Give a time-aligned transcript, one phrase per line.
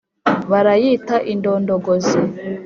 [0.51, 2.19] Barayita indondogozi!